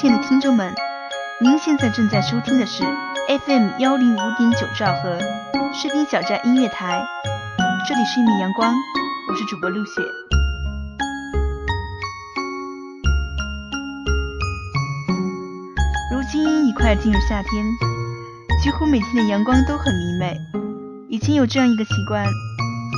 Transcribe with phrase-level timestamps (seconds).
[0.00, 0.74] 亲爱的听众们，
[1.42, 2.82] 您现在正在收听的是
[3.44, 5.18] FM 幺零五点九兆赫
[5.74, 7.04] 士兵小站音乐台，
[7.86, 8.74] 这里是一米阳光，
[9.28, 10.00] 我是主播陆雪。
[16.10, 17.62] 如今已快进入夏天，
[18.62, 20.34] 几乎每天的阳光都很明媚。
[21.10, 22.24] 以前有这样一个习惯，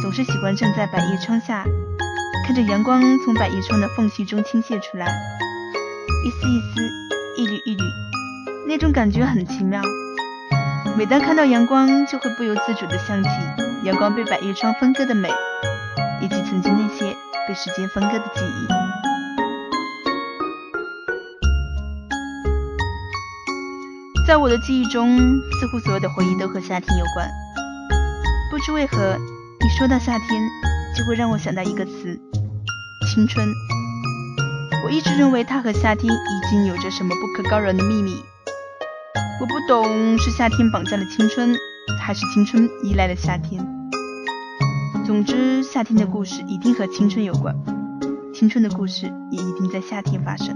[0.00, 1.64] 总是喜欢站在百叶窗下，
[2.46, 5.08] 看着阳光从百叶窗的缝隙中倾泻出来，
[6.24, 6.80] 一丝一丝，
[7.36, 7.82] 一缕一缕，
[8.68, 9.82] 那种感觉很奇妙。
[10.96, 13.28] 每当看到阳光，就会不由自主地想起
[13.82, 15.28] 阳光被百叶窗分割的美，
[16.20, 17.16] 以及曾经那些
[17.48, 18.68] 被时间分割的记忆。
[24.28, 27.28] 在我的记忆中，似乎所有的回忆都和夏天有关。
[28.48, 29.18] 不知为何，
[29.60, 30.40] 一说到夏天，
[30.96, 32.20] 就会让我想到一个词——
[33.12, 33.44] 青春。
[34.92, 38.22] 我一直认为它和夏天已经有着什么不可告人的秘密。
[39.40, 41.56] 我不懂是夏天绑架了青春，
[41.98, 43.66] 还是青春依赖了夏天。
[45.06, 47.56] 总之，夏天的故事一定和青春有关，
[48.34, 50.54] 青春的故事也一定在夏天发生。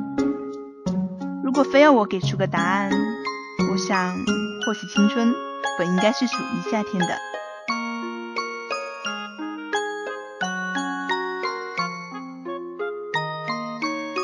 [1.43, 2.91] 如果非要我给出个答案，
[3.73, 4.19] 我想，
[4.67, 5.33] 或许青春
[5.79, 7.17] 本应该是属于夏天的。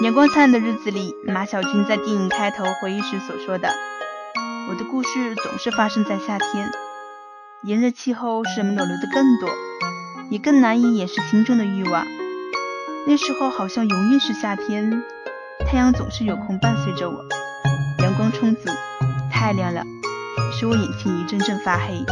[0.03, 3.69] 阳光灿烂的日子里，马小军在电影开头回忆时所说的
[4.69, 6.73] ：“我的故事总是发生在夏天，
[7.63, 9.49] 炎热气候使人们裸流的更多，
[10.29, 12.05] 也更难以掩饰心中的欲望。
[13.07, 15.05] 那时候好像永远是夏天，
[15.71, 17.25] 太阳总是有空伴随着我，
[18.03, 18.63] 阳光充足。”
[19.31, 19.85] 太亮了，
[20.53, 22.05] 使我眼前一阵阵发黑。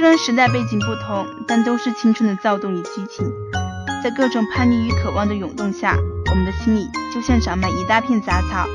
[0.00, 3.30] 虽然时代背景不同，但都是青春的躁动与激情。
[4.02, 5.94] 在各种叛逆与渴望的涌动下，
[6.30, 8.66] 我们的心里就像长满一大片杂草，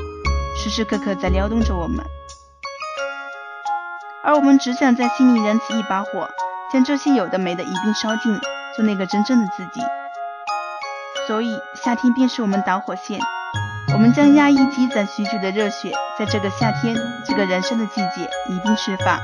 [0.56, 2.06] 时时刻刻在撩动着我们。
[4.22, 6.28] 而我们只想在心里燃起一把火，
[6.72, 8.38] 将这些有的没的一并烧尽。
[8.76, 9.80] 做那个真正的自己，
[11.26, 13.18] 所以夏天便是我们导火线。
[13.92, 16.94] 我们将压抑积攒许久的热血，在这个夏天，
[17.26, 19.18] 这个人生的季节一并释放。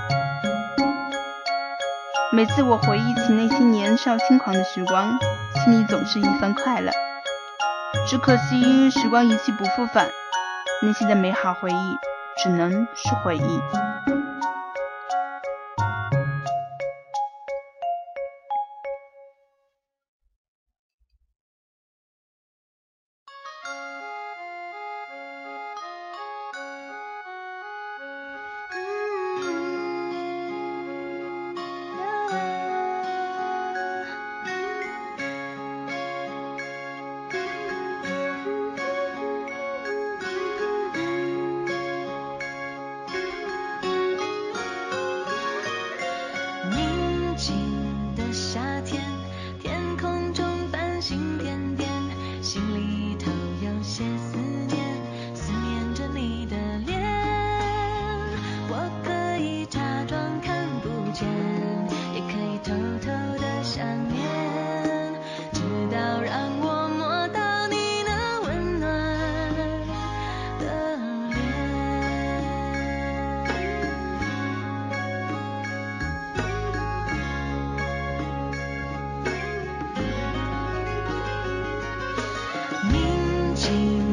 [2.35, 5.19] 每次我回忆起那些年少轻狂的时光，
[5.63, 6.91] 心里总是一番快乐。
[8.09, 10.09] 只可惜时光一去不复返，
[10.81, 11.99] 那些的美好回忆，
[12.43, 13.61] 只能是回忆。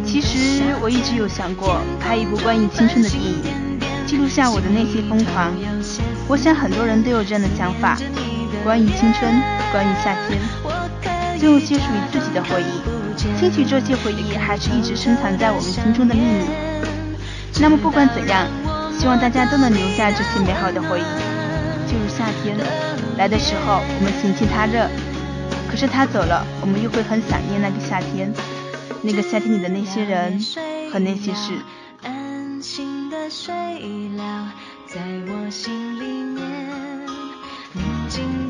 [0.05, 3.43] 其实我一直有想过拍一部关于青春的电影，
[4.05, 5.53] 记录下我的那些疯狂。
[6.27, 7.97] 我想很多人都有这样的想法，
[8.63, 9.31] 关于青春，
[9.71, 10.39] 关于夏天，
[11.39, 12.81] 总有些属于自己的回忆。
[13.37, 16.45] 兴许这些回忆还是一直深藏在我们心中的秘密。
[17.59, 18.47] 那么不管怎样，
[18.97, 21.03] 希望大家都能留下这些美好的回忆。
[21.89, 22.57] 就如夏天
[23.17, 24.87] 来的时候，我们嫌弃它热，
[25.69, 28.31] 可是它走了，我们又会很想念那个夏天。
[29.01, 30.39] 那个夏天里的那些人
[30.91, 31.53] 和那些事。
[32.03, 33.53] 安心的睡
[34.17, 34.53] 了，
[34.87, 37.05] 在我心里面，
[37.73, 38.48] 宁静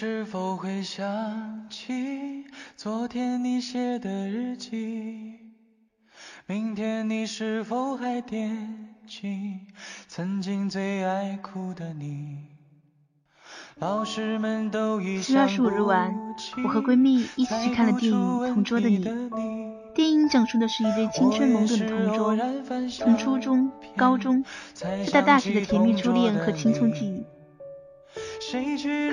[0.00, 2.44] 是否会想起
[2.76, 5.40] 昨天你写的日记？
[6.46, 9.58] 明天你是否还惦记
[10.06, 12.44] 曾经最爱哭的你？
[13.80, 16.14] 老师们都已七月二十五日晚，
[16.62, 18.16] 我和闺蜜一起去看了电影
[18.54, 19.04] 《同桌的你》。
[19.96, 22.36] 电影讲述的是一对青春懵懂的同桌，
[22.88, 24.44] 从初中、高中，
[24.74, 27.24] 再到大学的甜蜜初恋和青葱记忆。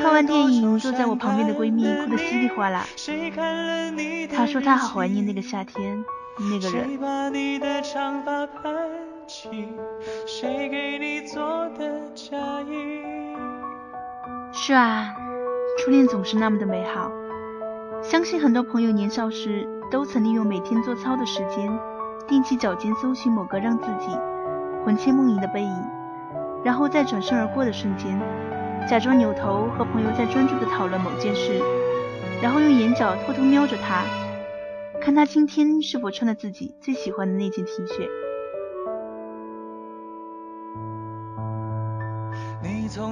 [0.02, 2.86] 看完电影，坐在我旁边的闺蜜哭得稀里哗啦。
[4.34, 6.06] 她说她好怀念那个夏天，
[6.40, 6.88] 那个人。
[6.88, 8.74] 谁把你的长发盘
[9.28, 9.50] 起？
[10.26, 11.42] 谁给你做
[11.78, 13.02] 的嫁衣？
[14.54, 15.14] 是啊，
[15.80, 17.12] 初恋总是那么的美好。
[18.02, 21.70] 相信很多朋友年少时都曾利用每天做操的时间，
[22.30, 24.18] 踮起脚尖搜寻某个让自己
[24.86, 25.86] 魂牵梦萦的背影，
[26.64, 28.18] 然后在转身而过的瞬间，
[28.88, 31.60] 假装扭头和朋友在专注的讨论某件事，
[32.42, 34.04] 然后用眼角偷偷瞄着他，
[35.02, 38.08] 看他今天是否穿了自己最喜欢的那件 T 恤。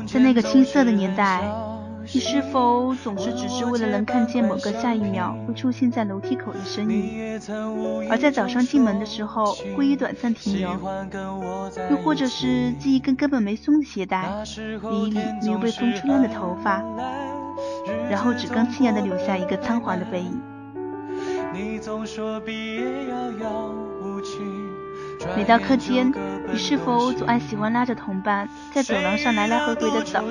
[0.08, 1.42] 在那个青涩的年代，
[2.12, 7.40] 你是否总是只是为了能看见某个下一秒会出现在楼梯口的身影，
[8.10, 10.72] 而在早上进门的时候故意短暂停留，
[11.90, 14.30] 又或者是系一根根本没松的鞋带，
[14.92, 16.84] 理一理没有被风吹乱的头发，
[18.10, 20.42] 然后只刚气然地留下一个仓皇的背影。
[21.54, 23.83] 你总说毕业遥遥。
[25.36, 26.12] 每到课间，
[26.52, 30.22] 你是否总爱喜欢拉着同伴在走廊上来来回回的走，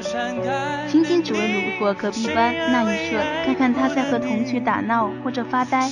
[0.89, 5.89] 仅仅只为路过隔壁班那一瞬，看看他在和同学打闹或者发呆。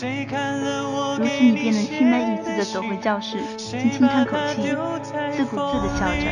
[1.19, 4.63] 如此，你便能心满意足地走回教室，轻轻叹口气，
[5.33, 6.27] 自顾自地笑着。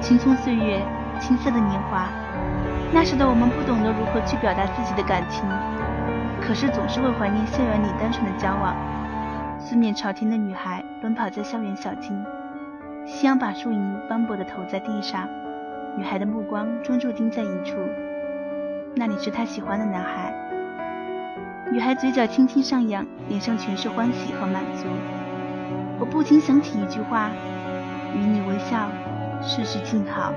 [0.00, 0.80] 青葱岁月，
[1.20, 2.08] 青涩的年华，
[2.92, 5.44] 那时的我们不懂得如何去表达自己的感情。
[6.40, 8.74] 可是总是会怀念校园里单纯的交往。
[9.58, 12.24] 四面朝天的女孩奔跑在校园小径，
[13.06, 15.28] 夕阳把树影斑驳地投在地上，
[15.96, 17.76] 女孩的目光专注盯在一处，
[18.96, 20.34] 那里是她喜欢的男孩。
[21.70, 24.86] 女孩嘴角轻轻上扬，脸上全是欢喜和满足。
[26.00, 27.30] 我不禁想起一句话：
[28.14, 28.88] 与你微笑，
[29.40, 30.32] 事事静好。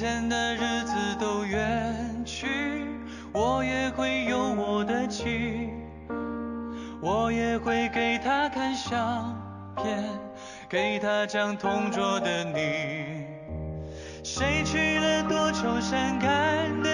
[0.00, 2.46] 前的日子都远去，
[3.34, 5.68] 我也会有我的妻，
[7.02, 9.36] 我也会给她看相
[9.76, 10.02] 片，
[10.70, 13.26] 给她讲同桌的你。
[14.24, 16.89] 谁去了多愁善感的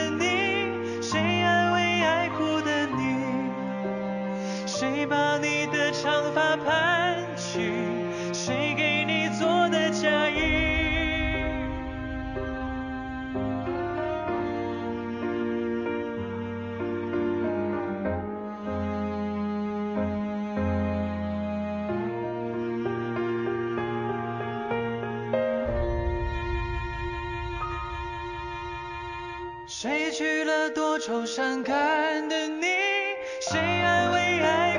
[29.68, 32.66] 谁娶了多愁善感的你？
[33.40, 34.78] 谁安慰爱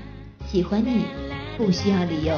[0.51, 1.05] 喜欢你
[1.55, 2.37] 不需要理由。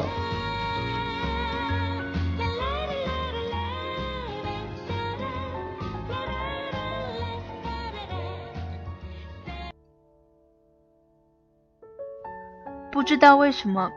[12.91, 13.89] 不知道为什么，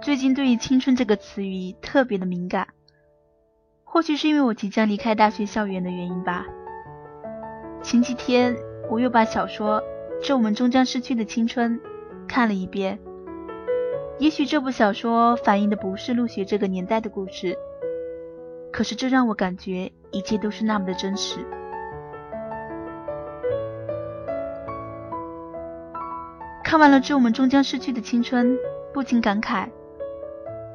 [0.00, 2.68] 最近对于“青春”这个词语特别的敏感。
[3.82, 6.46] 或许是因为我即将离开大学校园的原因吧。
[7.82, 8.54] 前几天
[8.88, 9.80] 我又把小说
[10.22, 11.80] 《致我们终将逝去的青春》
[12.28, 13.00] 看了一遍。
[14.24, 17.54] 也许这部小说反映的不是陆学这个年代的故事，
[18.72, 21.40] 可是这让我感觉一切都是那么的真实。
[26.64, 28.54] 看完了《致我们终将逝去的青春》，
[28.94, 29.68] 不禁感慨：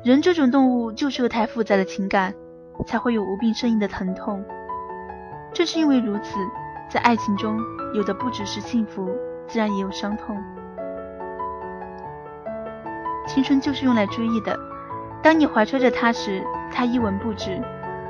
[0.03, 2.36] 人这种动物就是有太复杂的情感，
[2.86, 4.46] 才会有无病呻吟的疼痛。
[5.56, 6.36] 正是因为如此，
[6.88, 7.60] 在爱情中，
[7.96, 9.10] 有的不只是幸福，
[9.48, 10.38] 自然也有伤痛。
[13.30, 14.60] 青春就是用来追忆的，
[15.22, 16.44] 当你怀揣着它时，
[16.74, 17.62] 它一文不值；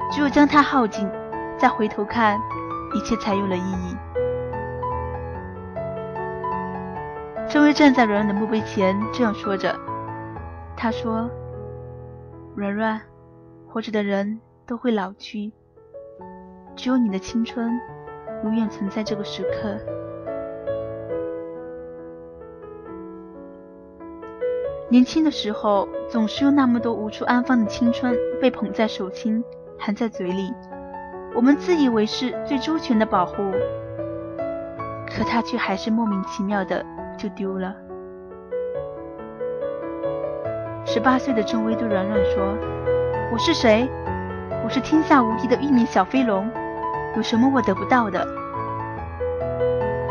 [0.09, 1.11] 只有将它耗尽，
[1.57, 2.39] 再回头看，
[2.95, 3.97] 一切才有了意义。
[7.49, 9.77] 郑薇站在软软的墓碑前，这样说着。
[10.77, 11.29] 她说
[12.55, 13.01] ：“软软，
[13.67, 15.51] 活着的人都会老去，
[16.77, 17.77] 只有你的青春，
[18.45, 19.77] 永远存在这个时刻。”
[24.91, 29.43] 年轻的时候，总是有那么多无处安放的青春被捧在手心，
[29.77, 30.51] 含在嘴里，
[31.35, 33.35] 我们自以为是最周全的保护，
[35.05, 36.83] 可它却还是莫名其妙的
[37.15, 37.75] 就丢了。
[40.85, 42.57] 十八岁的郑薇对软软说
[43.31, 43.87] ：“我是谁？
[44.63, 46.49] 我是天下无敌的玉面小飞龙，
[47.15, 48.19] 有什么我得不到的？”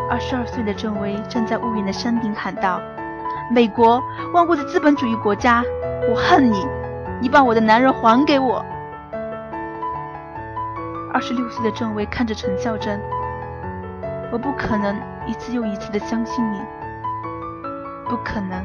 [0.08, 2.80] 二十二岁的郑薇站在婺源的山顶喊道。
[3.50, 4.02] 美国，
[4.34, 5.64] 万恶的资本主义国家，
[6.10, 6.66] 我恨你！
[7.20, 8.62] 你把我的男人还给我！
[11.14, 13.00] 二十六岁的郑薇看着陈孝珍，
[14.30, 14.94] 我不可能
[15.26, 16.60] 一次又一次的相信你，
[18.06, 18.62] 不可能。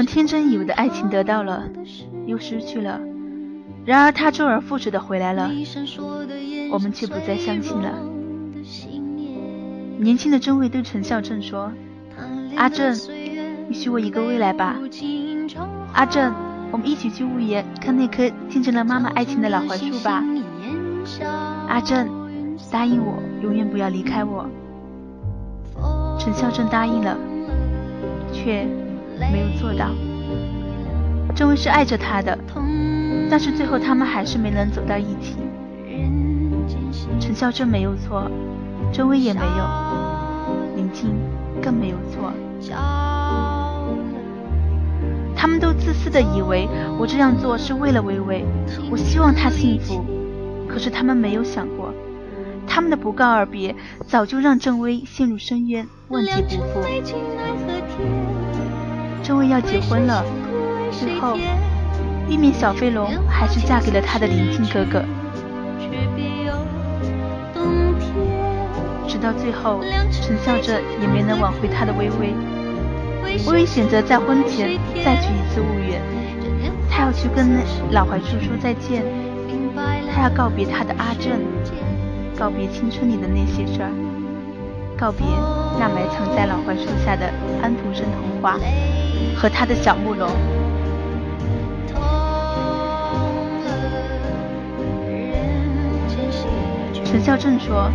[0.00, 1.62] 们天真以为的爱情得到了，
[2.24, 2.98] 又失去了。
[3.84, 5.50] 然而他周而复始的回来了，
[6.72, 7.98] 我们却不再相信了。
[9.98, 11.70] 年轻的真卫对陈孝正说
[12.56, 12.96] ：“阿正，
[13.68, 14.78] 你许我一个未来吧。
[15.92, 16.32] 阿正，
[16.72, 20.24] 我们一起去屋檐看那棵见证了妈妈爱情的老槐树吧。
[21.68, 22.08] 阿正，
[22.72, 24.48] 答应我，永远不要离开我。”
[26.18, 27.18] 陈孝正答应了，
[28.32, 28.66] 却
[29.30, 29.90] 没有做到。
[31.34, 32.38] 郑卫是爱着他的。
[33.30, 35.36] 但是最后他们还是没能走到一起。
[37.20, 38.28] 陈孝正没有错，
[38.92, 41.14] 周薇也没有，林静
[41.62, 42.32] 更没有错。
[45.36, 48.44] 他们都自私的以为我这样做是为了薇薇，
[48.90, 50.04] 我希望她幸福。
[50.68, 51.94] 可是他们没有想过，
[52.66, 53.74] 他们的不告而别
[54.06, 56.80] 早就让郑薇陷入深渊，万劫不复。
[59.30, 60.24] 郑薇要结婚了，
[60.90, 61.38] 最后。
[62.26, 65.04] 避免小飞龙还是嫁给了他的林静哥哥，
[69.06, 72.34] 直到最后，陈笑着也没能挽回他的微微。
[73.22, 76.02] 微微选择在婚前再去一次婺源，
[76.90, 77.50] 他要去跟
[77.92, 79.04] 老槐树说再见，
[80.12, 81.38] 他要告别他的阿正，
[82.36, 83.90] 告别青春里的那些事儿，
[84.98, 85.24] 告别
[85.78, 87.30] 那埋藏在老槐树下的
[87.62, 88.58] 安徒生童话
[89.36, 90.28] 和他的小木龙。
[97.04, 97.90] 陈孝正说：“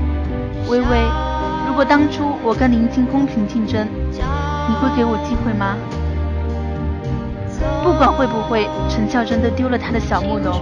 [0.67, 0.85] 微微，
[1.67, 5.77] 如果当初我跟林静公平竞争，你会给我机会吗？
[7.81, 10.59] 不管会不会，陈孝正都丢了他的小木龙，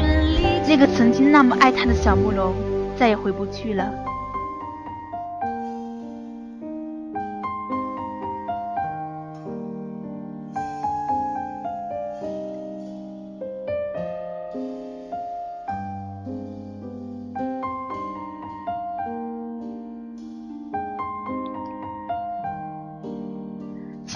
[0.68, 2.54] 那个曾经那么爱他的小木龙，
[2.96, 3.90] 再也回不去了。”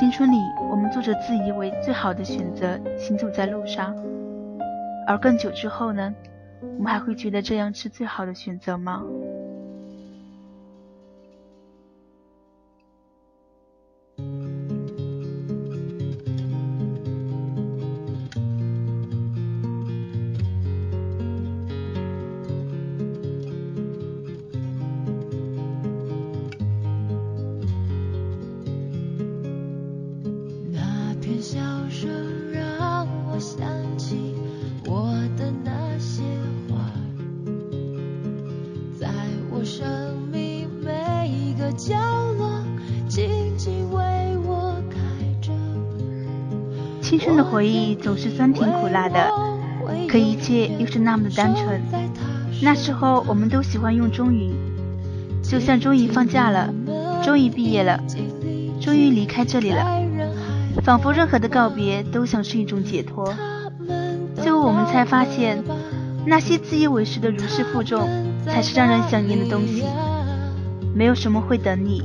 [0.08, 0.38] 青春里，
[0.72, 3.94] 我们做着自以为最好的选择，行走在路上。
[5.06, 6.16] 而更久之后呢？
[6.78, 9.04] 我们还会觉得这样是最好的选择吗？
[47.52, 49.32] 回忆总是酸甜苦辣的，
[50.08, 51.82] 可一切又是那么的单纯。
[52.62, 54.52] 那时候我们都喜欢用“终于”，
[55.44, 56.74] 就像终于放假了，
[57.24, 58.00] 终于毕业了，
[58.82, 59.86] 终于离开这里了，
[60.84, 63.34] 仿佛任何的告别都像是一种解脱。
[64.36, 65.64] 最后我们才发现，
[66.26, 68.08] 那些自以为是的如释负重，
[68.46, 69.84] 才是让人想念的东西。
[70.96, 72.04] 没有什么会等你，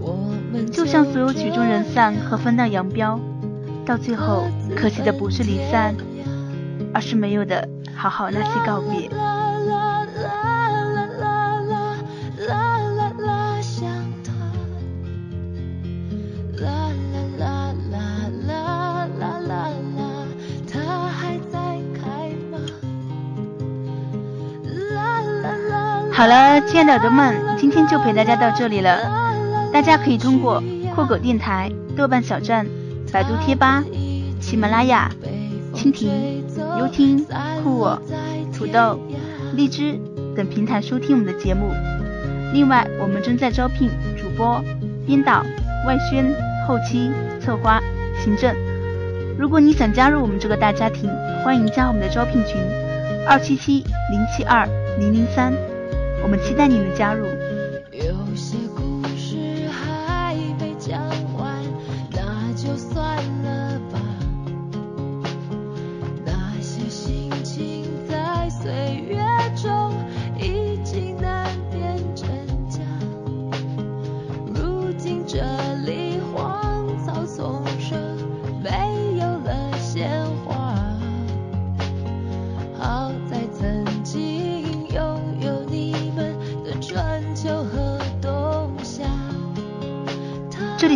[0.70, 3.18] 就像所有曲终人散和分道扬镳。
[3.84, 4.44] 到最后，
[4.76, 5.94] 可惜的不是离散，
[6.94, 9.10] 而是没有的好好那些告别。
[26.12, 28.96] 好了，亲爱的耳朵们，今天就陪大家到这里了。
[29.72, 30.62] 大家可以通过
[30.94, 32.64] 酷狗电台、豆瓣小站。
[33.12, 33.84] 百度贴吧、
[34.40, 35.10] 喜马拉雅、
[35.74, 36.42] 蜻蜓、
[36.78, 37.22] 优听、
[37.62, 38.00] 酷我、
[38.56, 38.98] 土豆、
[39.54, 40.00] 荔枝
[40.34, 41.66] 等平台收听我们的节目。
[42.54, 44.64] 另外，我们正在招聘主播、
[45.06, 45.44] 编导、
[45.86, 46.34] 外宣、
[46.66, 47.82] 后期、策划、
[48.24, 48.54] 行政。
[49.38, 51.10] 如果你想加入我们这个大家庭，
[51.44, 52.56] 欢迎加我们的招聘群：
[53.28, 54.66] 二七七零七二
[54.98, 55.52] 零零三。
[56.22, 57.26] 我们期待你的加入。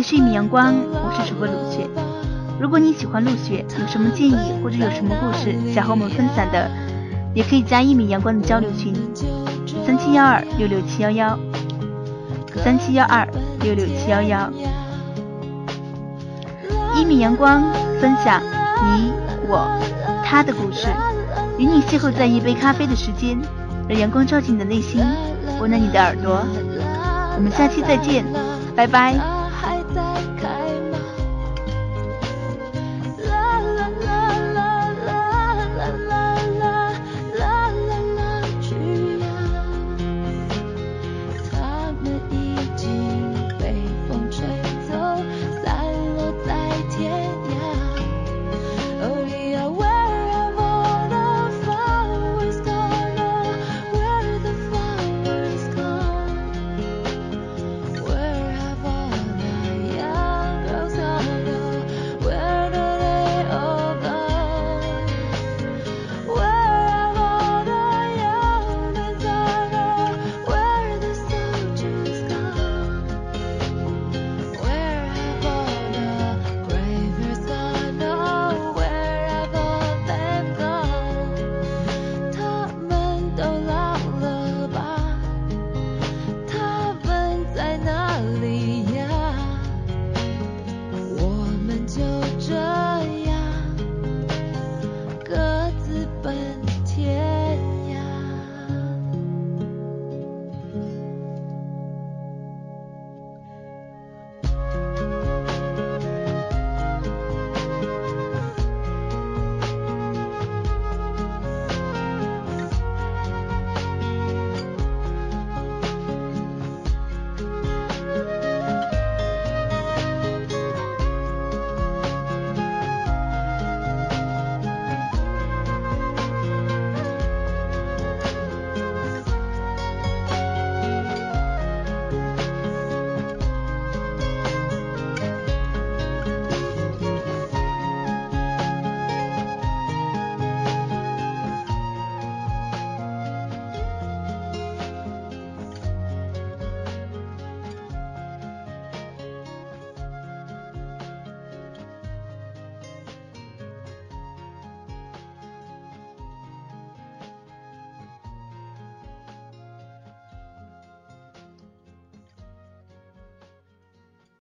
[0.09, 1.85] 是一米阳光，我是主播鲁雪。
[2.57, 6.71] 如果你喜欢陆雪，有什么建议或者有什么故事想和我们分享的，
[7.33, 8.95] 也可以加一米阳光的交流群：
[9.85, 11.37] 三七幺二六六七幺幺，
[12.63, 13.27] 三七幺二
[13.59, 14.49] 六六七幺幺。
[16.95, 17.61] 一米阳光
[17.99, 18.41] 分享
[18.85, 19.11] 你
[19.45, 19.67] 我
[20.23, 20.87] 他的故事，
[21.57, 23.37] 与你邂逅在一杯咖啡的时间，
[23.89, 25.03] 让阳光照进你的内心，
[25.59, 26.45] 温暖你的耳朵。
[27.35, 28.23] 我们下期再见，
[28.73, 29.36] 拜拜。